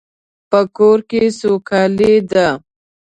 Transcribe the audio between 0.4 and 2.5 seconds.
په کور کې سوکالی ده